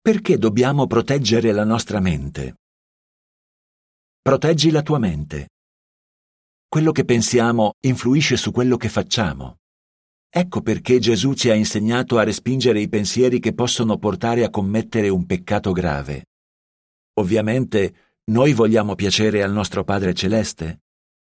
Perché 0.00 0.38
dobbiamo 0.38 0.86
proteggere 0.86 1.52
la 1.52 1.64
nostra 1.64 2.00
mente? 2.00 2.54
Proteggi 4.22 4.70
la 4.70 4.80
tua 4.80 4.98
mente. 4.98 5.50
Quello 6.66 6.90
che 6.90 7.04
pensiamo 7.04 7.74
influisce 7.80 8.38
su 8.38 8.50
quello 8.50 8.78
che 8.78 8.88
facciamo. 8.88 9.56
Ecco 10.30 10.62
perché 10.62 10.98
Gesù 11.00 11.34
ci 11.34 11.50
ha 11.50 11.54
insegnato 11.54 12.16
a 12.16 12.22
respingere 12.22 12.80
i 12.80 12.88
pensieri 12.88 13.40
che 13.40 13.52
possono 13.52 13.98
portare 13.98 14.42
a 14.42 14.48
commettere 14.48 15.10
un 15.10 15.26
peccato 15.26 15.72
grave. 15.72 16.28
Ovviamente 17.20 18.14
noi 18.30 18.54
vogliamo 18.54 18.94
piacere 18.94 19.42
al 19.42 19.52
nostro 19.52 19.84
Padre 19.84 20.14
Celeste, 20.14 20.84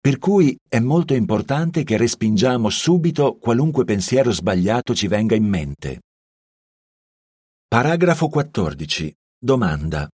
per 0.00 0.18
cui 0.18 0.56
è 0.66 0.78
molto 0.78 1.12
importante 1.12 1.84
che 1.84 1.98
respingiamo 1.98 2.70
subito 2.70 3.36
qualunque 3.36 3.84
pensiero 3.84 4.30
sbagliato 4.32 4.94
ci 4.94 5.06
venga 5.06 5.34
in 5.34 5.44
mente. 5.44 6.00
Paragrafo 7.68 8.28
14. 8.28 9.14
Domanda. 9.38 10.08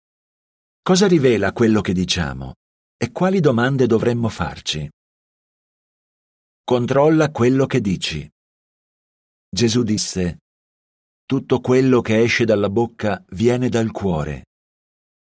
Cosa 0.82 1.06
rivela 1.06 1.52
quello 1.52 1.82
che 1.82 1.92
diciamo 1.92 2.54
e 2.96 3.12
quali 3.12 3.40
domande 3.40 3.86
dovremmo 3.86 4.30
farci? 4.30 4.88
Controlla 6.64 7.30
quello 7.30 7.66
che 7.66 7.80
dici. 7.82 8.26
Gesù 9.50 9.82
disse, 9.82 10.38
Tutto 11.26 11.60
quello 11.60 12.00
che 12.00 12.22
esce 12.22 12.46
dalla 12.46 12.70
bocca 12.70 13.22
viene 13.30 13.68
dal 13.68 13.90
cuore. 13.90 14.44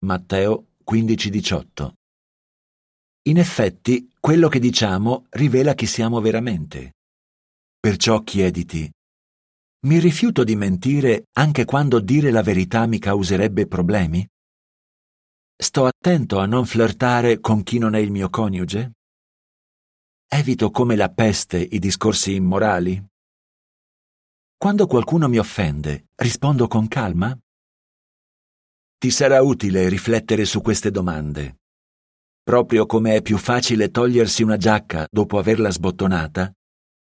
Matteo 0.05 0.67
15:18. 0.83 1.93
In 3.25 3.37
effetti, 3.37 4.11
quello 4.19 4.49
che 4.49 4.59
diciamo 4.59 5.27
rivela 5.29 5.73
chi 5.75 5.85
siamo 5.85 6.19
veramente. 6.19 6.95
Perciò 7.79 8.21
chiediti, 8.21 8.91
mi 9.85 9.99
rifiuto 9.99 10.43
di 10.43 10.55
mentire 10.55 11.27
anche 11.33 11.63
quando 11.63 11.99
dire 11.99 12.31
la 12.31 12.41
verità 12.41 12.85
mi 12.85 12.99
causerebbe 12.99 13.67
problemi? 13.67 14.27
Sto 15.55 15.85
attento 15.85 16.39
a 16.39 16.45
non 16.45 16.65
flirtare 16.65 17.39
con 17.39 17.63
chi 17.63 17.77
non 17.77 17.95
è 17.95 17.99
il 17.99 18.11
mio 18.11 18.29
coniuge? 18.29 18.91
Evito 20.27 20.71
come 20.71 20.97
la 20.97 21.09
peste 21.09 21.59
i 21.59 21.79
discorsi 21.79 22.33
immorali? 22.33 23.01
Quando 24.57 24.85
qualcuno 24.87 25.29
mi 25.29 25.37
offende, 25.37 26.07
rispondo 26.15 26.67
con 26.67 26.87
calma? 26.89 27.37
Ti 28.97 29.11
sarà 29.11 29.41
utile 29.41 29.87
riflettere 29.87 30.43
su 30.43 30.61
queste 30.61 30.91
domande. 30.91 31.62
Proprio 32.43 32.85
come 32.85 33.15
è 33.15 33.21
più 33.21 33.37
facile 33.37 33.89
togliersi 33.89 34.43
una 34.43 34.57
giacca 34.57 35.07
dopo 35.09 35.39
averla 35.39 35.71
sbottonata, 35.71 36.53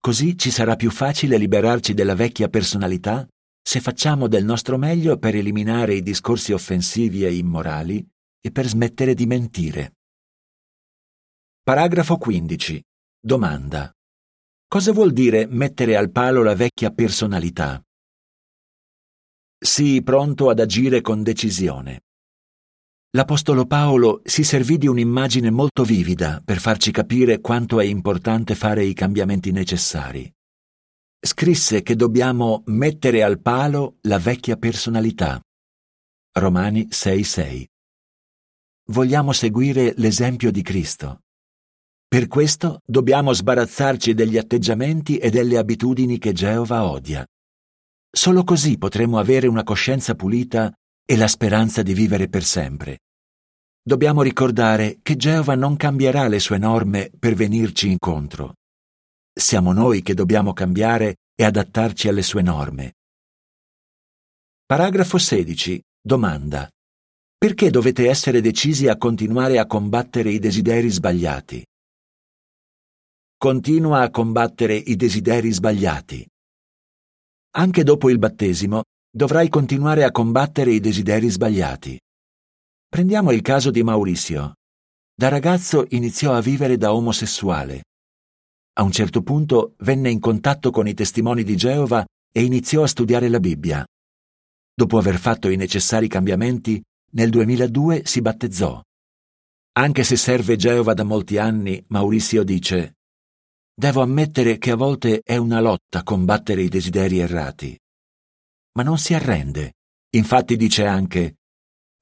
Così 0.05 0.37
ci 0.37 0.51
sarà 0.51 0.75
più 0.75 0.91
facile 0.91 1.37
liberarci 1.37 1.95
della 1.95 2.17
vecchia 2.17 2.49
personalità 2.49 3.25
se 3.63 3.81
facciamo 3.81 4.27
del 4.27 4.45
nostro 4.45 4.77
meglio 4.77 5.17
per 5.17 5.37
eliminare 5.37 5.95
i 5.95 6.03
discorsi 6.03 6.53
offensivi 6.53 7.25
e 7.25 7.33
immorali 7.37 8.05
e 8.41 8.51
per 8.51 8.67
smettere 8.67 9.15
di 9.15 9.27
mentire. 9.27 9.93
Paragrafo 11.63 12.17
15. 12.17 12.83
Domanda. 13.21 13.93
Cosa 14.67 14.91
vuol 14.91 15.13
dire 15.13 15.47
mettere 15.47 15.95
al 15.97 16.11
palo 16.11 16.43
la 16.43 16.57
vecchia 16.57 16.91
personalità? 16.91 17.81
Sii 19.57 20.03
pronto 20.03 20.51
ad 20.51 20.59
agire 20.59 21.01
con 21.01 21.23
decisione. 21.23 22.01
L'Apostolo 23.15 23.67
Paolo 23.67 24.23
si 24.25 24.43
servì 24.43 24.79
di 24.79 24.87
un'immagine 24.87 25.51
molto 25.51 25.85
vivida 25.85 26.41
per 26.43 26.59
farci 26.59 26.91
capire 26.91 27.43
quanto 27.43 27.79
è 27.79 27.85
importante 27.85 28.55
fare 28.55 28.85
i 28.85 28.95
cambiamenti 28.95 29.53
necessari. 29.53 30.33
Scrisse 31.21 31.83
che 31.83 31.95
dobbiamo 31.95 32.63
mettere 32.69 33.23
al 33.23 33.39
palo 33.39 33.99
la 34.03 34.19
vecchia 34.19 34.57
personalità. 34.57 35.39
Romani 36.39 36.89
6:6. 36.89 37.67
Vogliamo 38.87 39.33
seguire 39.33 39.93
l'esempio 39.99 40.51
di 40.51 40.63
Cristo. 40.63 41.21
Per 42.09 42.29
questo 42.29 42.81
dobbiamo 42.83 43.35
sbarazzarci 43.35 44.15
degli 44.15 44.39
atteggiamenti 44.39 45.19
e 45.19 45.29
delle 45.29 45.59
abitudini 45.59 46.17
che 46.17 46.33
Geova 46.33 46.85
odia. 46.85 47.27
Solo 48.11 48.43
così 48.43 48.79
potremo 48.79 49.19
avere 49.19 49.49
una 49.49 49.65
coscienza 49.65 50.15
pulita 50.15 50.73
e 51.05 51.17
la 51.17 51.29
speranza 51.29 51.83
di 51.83 51.95
vivere 51.95 52.29
per 52.29 52.45
sempre. 52.45 53.01
Dobbiamo 53.85 54.23
ricordare 54.23 54.99
che 55.03 55.17
Geova 55.17 55.55
non 55.55 55.77
cambierà 55.77 56.29
le 56.29 56.39
sue 56.39 56.59
norme 56.59 57.11
per 57.19 57.35
venirci 57.35 57.91
incontro. 57.91 58.55
Siamo 59.33 59.73
noi 59.73 60.03
che 60.03 60.15
dobbiamo 60.15 60.53
cambiare 60.53 61.17
e 61.35 61.45
adattarci 61.45 62.09
alle 62.09 62.23
sue 62.23 62.43
norme. 62.43 62.93
Paragrafo 64.65 65.19
16. 65.19 65.83
Domanda. 66.01 66.69
Perché 67.37 67.71
dovete 67.71 68.09
essere 68.09 68.41
decisi 68.41 68.87
a 68.87 68.97
continuare 68.97 69.59
a 69.59 69.67
combattere 69.67 70.31
i 70.31 70.39
desideri 70.39 70.89
sbagliati? 70.89 71.65
Continua 73.37 74.03
a 74.03 74.11
combattere 74.11 74.77
i 74.77 74.95
desideri 74.95 75.51
sbagliati. 75.51 76.25
Anche 77.57 77.83
dopo 77.83 78.09
il 78.09 78.19
battesimo 78.19 78.85
dovrai 79.15 79.51
continuare 79.51 80.05
a 80.05 80.11
combattere 80.11 80.73
i 80.73 80.81
desideri 80.81 81.29
sbagliati. 81.29 82.01
Prendiamo 82.89 83.31
il 83.31 83.43
caso 83.43 83.71
di 83.71 83.83
Maurizio. 83.83 84.55
Da 85.15 85.29
ragazzo 85.29 85.85
iniziò 85.91 86.33
a 86.33 86.41
vivere 86.41 86.79
da 86.79 86.95
omosessuale. 86.95 87.85
A 88.79 88.83
un 88.83 88.91
certo 88.91 89.23
punto 89.23 89.75
venne 89.81 90.09
in 90.09 90.19
contatto 90.19 90.71
con 90.71 90.89
i 90.89 90.95
testimoni 90.95 91.43
di 91.43 91.57
Geova 91.57 92.07
e 92.33 92.43
iniziò 92.43 92.85
a 92.85 92.87
studiare 92.87 93.29
la 93.29 93.39
Bibbia. 93.39 93.87
Dopo 94.75 94.97
aver 94.97 95.19
fatto 95.19 95.51
i 95.51 95.57
necessari 95.57 96.09
cambiamenti, 96.09 96.83
nel 97.11 97.29
2002 97.29 98.07
si 98.07 98.23
battezzò. 98.23 98.81
Anche 99.75 100.05
se 100.05 100.17
serve 100.17 100.57
Geova 100.57 100.95
da 100.95 101.05
molti 101.05 101.37
anni, 101.37 101.85
Maurizio 101.89 102.43
dice 102.45 102.95
Devo 103.75 104.01
ammettere 104.01 104.57
che 104.57 104.71
a 104.71 104.77
volte 104.77 105.21
è 105.23 105.37
una 105.37 105.61
lotta 105.61 106.03
combattere 106.03 106.63
i 106.63 106.69
desideri 106.69 107.19
errati. 107.19 107.79
Ma 108.75 108.83
non 108.83 108.99
si 108.99 109.15
arrende. 109.15 109.75
Infatti 110.15 110.57
dice 110.57 110.87
anche 110.87 111.37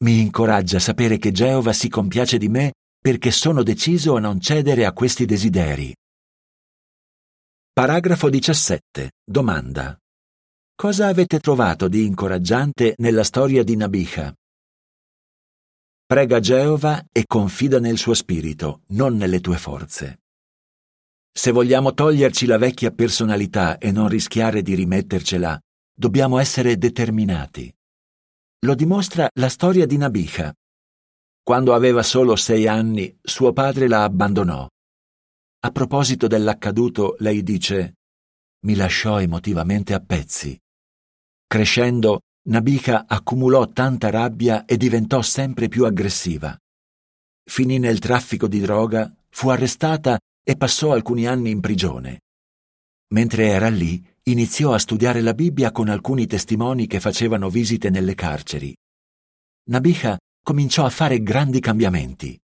Mi 0.04 0.20
incoraggia 0.20 0.78
sapere 0.78 1.18
che 1.18 1.32
Geova 1.32 1.72
si 1.72 1.88
compiace 1.88 2.38
di 2.38 2.48
me 2.48 2.72
perché 3.00 3.30
sono 3.30 3.62
deciso 3.62 4.16
a 4.16 4.20
non 4.20 4.40
cedere 4.40 4.84
a 4.84 4.92
questi 4.92 5.24
desideri. 5.24 5.94
Paragrafo 7.72 8.28
17. 8.28 9.12
Domanda. 9.24 9.96
Cosa 10.74 11.08
avete 11.08 11.40
trovato 11.40 11.88
di 11.88 12.04
incoraggiante 12.04 12.94
nella 12.98 13.24
storia 13.24 13.62
di 13.62 13.76
Nabiha? 13.76 14.34
Prega 16.04 16.40
Geova 16.40 17.06
e 17.12 17.24
confida 17.26 17.78
nel 17.78 17.96
suo 17.96 18.14
spirito, 18.14 18.82
non 18.88 19.16
nelle 19.16 19.40
tue 19.40 19.56
forze. 19.56 20.20
Se 21.32 21.52
vogliamo 21.52 21.94
toglierci 21.94 22.46
la 22.46 22.58
vecchia 22.58 22.90
personalità 22.90 23.78
e 23.78 23.92
non 23.92 24.08
rischiare 24.08 24.62
di 24.62 24.74
rimettercela, 24.74 25.58
dobbiamo 26.00 26.38
essere 26.38 26.78
determinati. 26.78 27.70
Lo 28.60 28.74
dimostra 28.74 29.28
la 29.34 29.50
storia 29.50 29.84
di 29.84 29.98
Nabiha. 29.98 30.50
Quando 31.42 31.74
aveva 31.74 32.02
solo 32.02 32.36
sei 32.36 32.66
anni, 32.66 33.18
suo 33.20 33.52
padre 33.52 33.86
la 33.86 34.04
abbandonò. 34.04 34.66
A 35.62 35.70
proposito 35.70 36.26
dell'accaduto, 36.26 37.16
lei 37.18 37.42
dice 37.42 37.96
Mi 38.64 38.76
lasciò 38.76 39.20
emotivamente 39.20 39.92
a 39.92 40.00
pezzi. 40.00 40.58
Crescendo, 41.46 42.20
Nabiha 42.48 43.04
accumulò 43.06 43.68
tanta 43.68 44.08
rabbia 44.08 44.64
e 44.64 44.78
diventò 44.78 45.20
sempre 45.20 45.68
più 45.68 45.84
aggressiva. 45.84 46.56
Finì 47.44 47.78
nel 47.78 47.98
traffico 47.98 48.48
di 48.48 48.60
droga, 48.60 49.14
fu 49.28 49.50
arrestata 49.50 50.18
e 50.42 50.56
passò 50.56 50.92
alcuni 50.92 51.26
anni 51.26 51.50
in 51.50 51.60
prigione. 51.60 52.20
Mentre 53.08 53.48
era 53.48 53.68
lì, 53.68 54.02
iniziò 54.30 54.72
a 54.72 54.78
studiare 54.78 55.20
la 55.20 55.34
Bibbia 55.34 55.72
con 55.72 55.88
alcuni 55.88 56.26
testimoni 56.26 56.86
che 56.86 57.00
facevano 57.00 57.48
visite 57.48 57.90
nelle 57.90 58.14
carceri. 58.14 58.74
Nabiha 59.70 60.18
cominciò 60.42 60.84
a 60.84 60.90
fare 60.90 61.22
grandi 61.22 61.60
cambiamenti. 61.60 62.38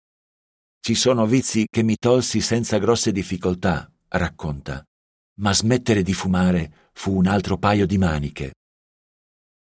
Ci 0.81 0.95
sono 0.95 1.27
vizi 1.27 1.67
che 1.69 1.83
mi 1.83 1.97
tolsi 1.97 2.41
senza 2.41 2.79
grosse 2.79 3.11
difficoltà, 3.13 3.91
racconta, 4.09 4.85
ma 5.41 5.53
smettere 5.53 6.03
di 6.03 6.13
fumare 6.13 6.91
fu 6.93 7.17
un 7.17 7.27
altro 7.27 7.59
paio 7.59 7.87
di 7.87 7.99
maniche. 7.99 8.55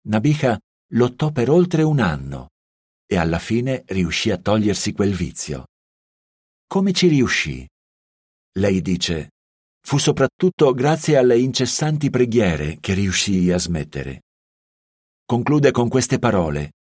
Nabiha 0.07 0.57
lottò 0.93 1.31
per 1.31 1.49
oltre 1.49 1.83
un 1.83 1.99
anno 1.99 2.49
e 3.05 3.17
alla 3.17 3.39
fine 3.39 3.83
riuscì 3.87 4.31
a 4.31 4.37
togliersi 4.37 4.93
quel 4.93 5.13
vizio. 5.13 5.65
Come 6.67 6.93
ci 6.93 7.07
riuscì? 7.07 7.67
Lei 8.59 8.81
dice, 8.81 9.31
fu 9.81 9.97
soprattutto 9.97 10.73
grazie 10.73 11.17
alle 11.17 11.37
incessanti 11.37 12.09
preghiere 12.09 12.77
che 12.79 12.93
riuscii 12.93 13.51
a 13.51 13.57
smettere. 13.57 14.23
Conclude 15.25 15.71
con 15.71 15.89
queste 15.89 16.19
parole. 16.19 16.73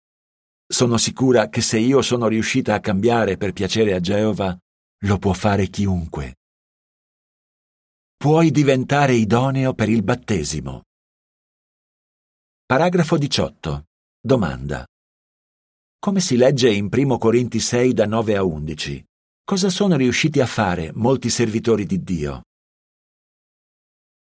Sono 0.67 0.97
sicura 0.97 1.49
che 1.49 1.61
se 1.61 1.79
io 1.79 2.03
sono 2.03 2.29
riuscita 2.29 2.75
a 2.75 2.81
cambiare 2.81 3.37
per 3.37 3.53
piacere 3.53 3.95
a 3.95 4.01
Geova, 4.01 4.57
lo 5.03 5.19
può 5.19 5.33
fare 5.33 5.69
chiunque. 5.69 6.37
Puoi 8.17 8.51
diventare 8.51 9.15
idoneo 9.15 9.75
per 9.75 9.89
il 9.89 10.03
battesimo. 10.03 10.83
Paragrafo 12.67 13.17
18. 13.17 13.85
Domanda. 14.21 14.85
Come 16.01 16.21
si 16.21 16.37
legge 16.37 16.71
in 16.71 16.89
1 16.93 17.19
Corinti 17.19 17.61
6 17.61 17.93
da 17.93 18.07
9 18.07 18.37
a 18.37 18.43
11? 18.43 19.05
Cosa 19.45 19.71
sono 19.71 19.97
riusciti 19.97 20.41
a 20.41 20.47
fare 20.47 20.91
molti 20.95 21.31
servitori 21.31 21.87
di 21.87 22.03
Dio? 22.03 22.43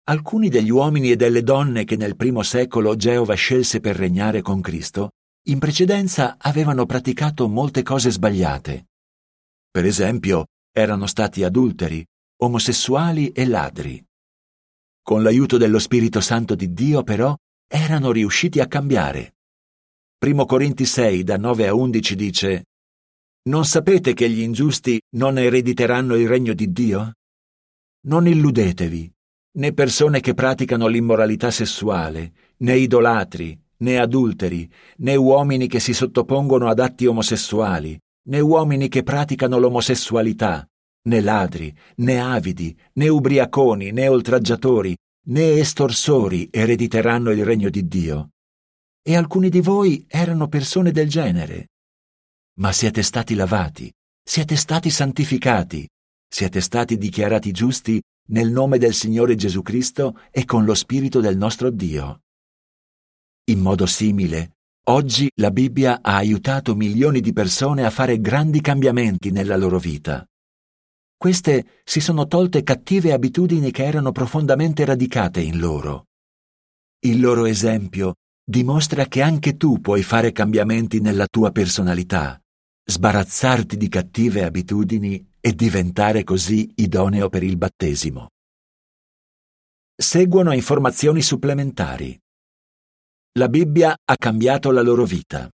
Alcuni 0.09 0.49
degli 0.49 0.71
uomini 0.71 1.11
e 1.11 1.17
delle 1.17 1.43
donne 1.43 1.85
che 1.85 1.97
nel 1.97 2.15
primo 2.15 2.43
secolo 2.43 2.95
Geova 2.95 3.35
scelse 3.35 3.81
per 3.81 3.97
regnare 3.97 4.41
con 4.41 4.61
Cristo, 4.61 5.11
in 5.49 5.59
precedenza 5.59 6.37
avevano 6.39 6.87
praticato 6.87 7.49
molte 7.49 7.83
cose 7.83 8.11
sbagliate. 8.11 8.87
Per 9.69 9.85
esempio, 9.85 10.47
erano 10.73 11.07
stati 11.07 11.43
adulteri, 11.43 12.07
omosessuali 12.43 13.33
e 13.33 13.47
ladri. 13.47 14.05
Con 15.03 15.23
l'aiuto 15.23 15.57
dello 15.57 15.81
Spirito 15.81 16.21
Santo 16.21 16.55
di 16.55 16.73
Dio, 16.73 17.03
però, 17.03 17.37
erano 17.67 18.13
riusciti 18.13 18.61
a 18.61 18.69
cambiare. 18.69 19.35
Primo 20.17 20.45
Corinti 20.45 20.85
6, 20.85 21.25
da 21.25 21.37
9 21.37 21.67
a 21.67 21.75
11 21.75 22.15
dice 22.15 22.65
non 23.47 23.65
sapete 23.65 24.13
che 24.13 24.29
gli 24.29 24.41
ingiusti 24.41 25.01
non 25.17 25.39
erediteranno 25.39 26.17
il 26.17 26.27
regno 26.27 26.53
di 26.53 26.73
Dio? 26.73 27.13
Non 28.07 28.27
illudetevi, 28.27 29.09
né 29.57 29.73
persone 29.73 30.21
che 30.21 30.35
praticano 30.35 30.87
l'immoralità 30.87 31.51
sessuale, 31.51 32.33
né 32.59 32.77
idolatri, 32.77 33.59
né 33.79 33.99
adulteri, 33.99 34.71
né 34.99 35.17
uomini 35.17 35.67
che 35.67 35.81
si 35.81 35.93
sottopongono 35.93 36.69
ad 36.69 36.79
atti 36.79 37.07
omosessuali, 37.07 37.99
né 38.29 38.41
uomini 38.41 38.89
che 38.89 39.03
praticano 39.03 39.59
l'omosessualità, 39.59 40.67
né 41.09 41.21
ladri, 41.21 41.75
né 41.97 42.21
avidi, 42.21 42.77
né 42.95 43.09
ubriaconi, 43.09 43.93
né 43.93 44.09
oltraggiatori, 44.09 44.97
né 45.29 45.59
estorsori 45.59 46.49
erediteranno 46.51 47.31
il 47.31 47.45
regno 47.45 47.71
di 47.71 47.87
Dio. 47.87 48.31
E 49.03 49.17
alcuni 49.17 49.49
di 49.49 49.61
voi 49.61 50.05
erano 50.09 50.49
persone 50.49 50.91
del 50.91 51.09
genere 51.09 51.69
ma 52.59 52.73
siete 52.73 53.03
stati 53.03 53.35
lavati, 53.35 53.93
siete 54.23 54.57
stati 54.57 54.89
santificati, 54.89 55.87
siete 56.27 56.61
stati 56.63 56.97
dichiarati 56.97 57.53
giusti 57.53 58.01
nel 58.27 58.51
nome 58.51 58.79
del 58.79 58.95
Signore 58.95 59.35
Gesù 59.35 59.63
Cristo 59.63 60.21
e 60.31 60.45
con 60.45 60.65
lo 60.65 60.75
Spirito 60.75 61.21
del 61.21 61.37
nostro 61.37 61.71
Dio. 61.71 62.23
In 63.49 63.61
modo 63.61 63.87
simile, 63.87 64.57
oggi 64.89 65.31
la 65.37 65.51
Bibbia 65.51 66.01
ha 66.03 66.17
aiutato 66.17 66.75
milioni 66.75 67.21
di 67.21 67.33
persone 67.33 67.85
a 67.85 67.91
fare 67.91 68.21
grandi 68.21 68.61
cambiamenti 68.61 69.31
nella 69.31 69.57
loro 69.57 69.79
vita. 69.79 70.27
Queste 71.17 71.81
si 71.85 72.01
sono 72.01 72.27
tolte 72.27 72.63
cattive 72.63 73.13
abitudini 73.13 73.71
che 73.71 73.85
erano 73.85 74.13
profondamente 74.13 74.85
radicate 74.85 75.41
in 75.41 75.59
loro. 75.59 76.07
Il 77.01 77.21
loro 77.21 77.47
esempio 77.47 78.15
dimostra 78.45 79.07
che 79.07 79.23
anche 79.23 79.57
tu 79.57 79.81
puoi 79.81 80.03
fare 80.03 80.33
cambiamenti 80.33 81.01
nella 81.01 81.27
tua 81.27 81.53
personalità, 81.53 82.41
sbarazzarti 82.85 83.77
di 83.77 83.89
cattive 83.89 84.45
abitudini 84.45 85.35
e 85.41 85.53
diventare 85.55 86.25
così 86.25 86.71
idoneo 86.77 87.29
per 87.29 87.43
il 87.43 87.57
battesimo. 87.57 88.29
Seguono 89.95 90.53
informazioni 90.53 91.23
supplementari. 91.23 92.19
La 93.39 93.49
Bibbia 93.49 93.97
ha 94.05 94.17
cambiato 94.17 94.71
la 94.71 94.83
loro 94.83 95.05
vita. 95.05 95.51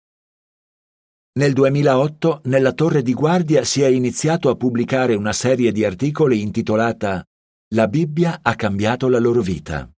Nel 1.34 1.54
2008 1.54 2.42
nella 2.46 2.74
torre 2.74 3.02
di 3.02 3.14
guardia 3.14 3.64
si 3.64 3.82
è 3.82 3.88
iniziato 3.88 4.50
a 4.50 4.56
pubblicare 4.56 5.16
una 5.16 5.32
serie 5.32 5.72
di 5.72 5.86
articoli 5.86 6.42
intitolata 6.42 7.24
La 7.74 7.88
Bibbia 7.88 8.40
ha 8.42 8.56
cambiato 8.56 9.08
la 9.08 9.20
loro 9.20 9.42
vita. 9.42 9.90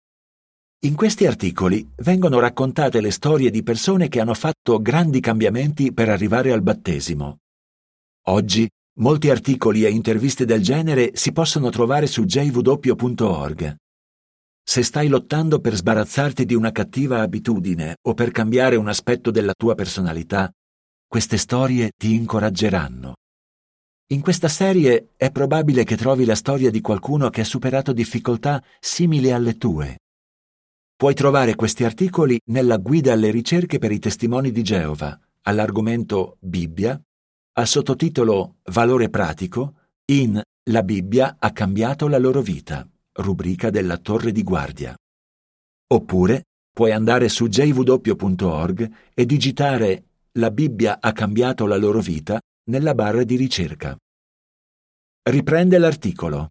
In 0.85 0.95
questi 0.95 1.25
articoli 1.25 1.89
vengono 1.97 2.39
raccontate 2.39 2.99
le 2.99 3.11
storie 3.11 3.49
di 3.49 3.63
persone 3.63 4.09
che 4.09 4.19
hanno 4.19 4.33
fatto 4.33 4.81
grandi 4.81 5.21
cambiamenti 5.21 5.93
per 5.93 6.09
arrivare 6.09 6.51
al 6.51 6.61
battesimo. 6.61 7.39
Oggi 8.27 8.69
molti 8.95 9.29
articoli 9.29 9.85
e 9.85 9.89
interviste 9.89 10.45
del 10.45 10.61
genere 10.61 11.11
si 11.13 11.31
possono 11.31 11.69
trovare 11.69 12.05
su 12.07 12.25
jw.org. 12.25 13.75
Se 14.65 14.83
stai 14.83 15.07
lottando 15.07 15.59
per 15.59 15.75
sbarazzarti 15.75 16.45
di 16.45 16.53
una 16.53 16.71
cattiva 16.71 17.21
abitudine 17.21 17.97
o 18.01 18.13
per 18.13 18.31
cambiare 18.31 18.75
un 18.75 18.87
aspetto 18.87 19.31
della 19.31 19.53
tua 19.53 19.75
personalità, 19.75 20.51
queste 21.07 21.37
storie 21.37 21.91
ti 21.97 22.13
incoraggeranno. 22.13 23.15
In 24.13 24.21
questa 24.21 24.47
serie 24.47 25.13
è 25.17 25.31
probabile 25.31 25.83
che 25.83 25.97
trovi 25.97 26.23
la 26.23 26.35
storia 26.35 26.69
di 26.69 26.81
qualcuno 26.81 27.29
che 27.29 27.41
ha 27.41 27.45
superato 27.45 27.93
difficoltà 27.93 28.63
simili 28.79 29.31
alle 29.31 29.57
tue. 29.57 29.97
Puoi 30.95 31.13
trovare 31.13 31.55
questi 31.55 31.83
articoli 31.83 32.39
nella 32.51 32.77
guida 32.77 33.13
alle 33.13 33.31
ricerche 33.31 33.79
per 33.79 33.91
i 33.91 33.99
testimoni 33.99 34.51
di 34.51 34.61
Geova, 34.61 35.19
all'argomento 35.41 36.37
Bibbia, 36.39 37.01
al 37.53 37.67
sottotitolo 37.67 38.57
Valore 38.71 39.09
pratico, 39.09 39.75
in 40.05 40.41
La 40.69 40.83
Bibbia 40.83 41.35
ha 41.39 41.51
cambiato 41.51 42.07
la 42.07 42.17
loro 42.17 42.41
vita, 42.41 42.87
rubrica 43.13 43.69
della 43.69 43.97
Torre 43.97 44.31
di 44.31 44.43
Guardia. 44.43 44.95
Oppure 45.87 46.45
puoi 46.71 46.91
andare 46.91 47.29
su 47.29 47.47
jw.org 47.47 48.91
e 49.13 49.25
digitare 49.25 50.05
la 50.33 50.49
Bibbia 50.49 50.99
ha 50.99 51.11
cambiato 51.11 51.67
la 51.67 51.77
loro 51.77 51.99
vita 51.99 52.39
nella 52.69 52.95
barra 52.95 53.23
di 53.23 53.35
ricerca. 53.35 53.95
Riprende 55.21 55.77
l'articolo. 55.77 56.49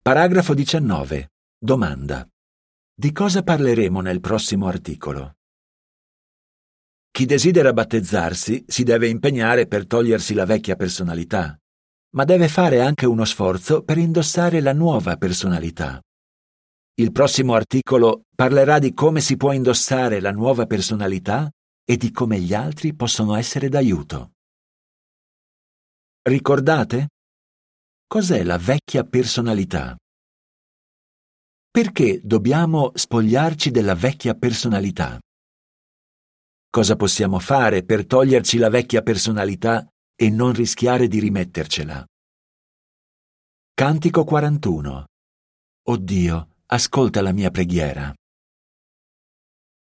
Paragrafo 0.00 0.54
19. 0.54 1.28
Domanda. 1.58 2.26
Di 2.94 3.12
cosa 3.12 3.42
parleremo 3.42 4.00
nel 4.00 4.20
prossimo 4.20 4.66
articolo? 4.66 5.34
Chi 7.12 7.26
desidera 7.26 7.74
battezzarsi 7.74 8.64
si 8.66 8.84
deve 8.84 9.06
impegnare 9.06 9.66
per 9.66 9.86
togliersi 9.86 10.32
la 10.32 10.46
vecchia 10.46 10.76
personalità, 10.76 11.54
ma 12.14 12.24
deve 12.24 12.48
fare 12.48 12.80
anche 12.80 13.04
uno 13.04 13.26
sforzo 13.26 13.82
per 13.82 13.98
indossare 13.98 14.62
la 14.62 14.72
nuova 14.72 15.18
personalità. 15.18 16.00
Il 16.94 17.12
prossimo 17.12 17.52
articolo 17.52 18.22
parlerà 18.34 18.78
di 18.78 18.94
come 18.94 19.20
si 19.20 19.36
può 19.36 19.52
indossare 19.52 20.20
la 20.20 20.32
nuova 20.32 20.64
personalità 20.64 21.50
e 21.84 21.98
di 21.98 22.10
come 22.10 22.40
gli 22.40 22.54
altri 22.54 22.94
possono 22.94 23.34
essere 23.34 23.68
d'aiuto. 23.68 24.30
Ricordate? 26.22 27.08
Cos'è 28.06 28.42
la 28.42 28.56
vecchia 28.56 29.04
personalità? 29.04 29.94
Perché 31.70 32.22
dobbiamo 32.24 32.92
spogliarci 32.94 33.70
della 33.70 33.94
vecchia 33.94 34.32
personalità? 34.32 35.18
Cosa 36.74 36.96
possiamo 36.96 37.38
fare 37.38 37.84
per 37.84 38.06
toglierci 38.06 38.56
la 38.56 38.70
vecchia 38.70 39.02
personalità 39.02 39.86
e 40.14 40.30
non 40.30 40.54
rischiare 40.54 41.06
di 41.06 41.18
rimettercela? 41.18 42.02
Cantico 43.74 44.24
41 44.24 45.04
O 45.88 45.96
Dio, 45.98 46.54
ascolta 46.68 47.20
la 47.20 47.32
mia 47.32 47.50
preghiera. 47.50 48.10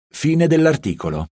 Fine 0.08 0.48
dell'articolo. 0.48 1.28